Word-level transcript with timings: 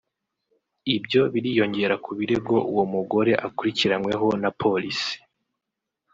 Ibyo 0.95 1.21
biriyongera 1.33 1.95
ku 2.03 2.11
birego 2.19 2.55
uwo 2.71 2.83
mugore 2.93 3.31
akurikirianyweho 3.47 4.27
na 4.41 4.49
Polisi 4.61 5.13